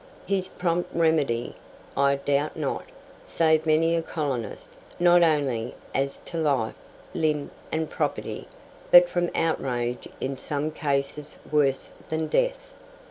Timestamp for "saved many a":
3.23-4.01